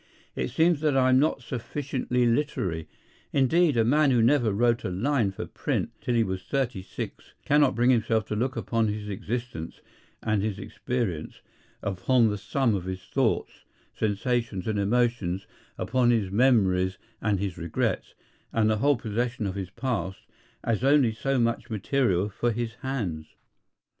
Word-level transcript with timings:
It 0.35 0.49
seems 0.49 0.81
that 0.81 0.97
I 0.97 1.09
am 1.09 1.19
not 1.19 1.43
sufficiently 1.43 2.25
literary. 2.25 2.87
Indeed, 3.33 3.77
a 3.77 3.85
man 3.85 4.09
who 4.09 4.23
never 4.23 4.51
wrote 4.51 4.83
a 4.83 4.89
line 4.89 5.29
for 5.31 5.45
print 5.45 5.91
till 6.01 6.15
he 6.15 6.23
was 6.23 6.41
thirty 6.41 6.81
six 6.81 7.33
cannot 7.45 7.75
bring 7.75 7.91
himself 7.91 8.25
to 8.29 8.35
look 8.35 8.55
upon 8.55 8.87
his 8.87 9.09
existence 9.09 9.79
and 10.23 10.41
his 10.41 10.57
experience, 10.57 11.41
upon 11.83 12.29
the 12.31 12.39
sum 12.39 12.73
of 12.73 12.85
his 12.85 13.03
thoughts, 13.03 13.63
sensations, 13.93 14.65
and 14.65 14.79
emotions, 14.79 15.45
upon 15.77 16.09
his 16.09 16.31
memories 16.31 16.97
and 17.21 17.39
his 17.39 17.59
regrets, 17.59 18.15
and 18.51 18.71
the 18.71 18.77
whole 18.77 18.97
possession 18.97 19.45
of 19.45 19.53
his 19.53 19.69
past, 19.69 20.21
as 20.63 20.83
only 20.83 21.11
so 21.13 21.37
much 21.37 21.69
material 21.69 22.27
for 22.27 22.51
his 22.51 22.73
hands. 22.81 23.27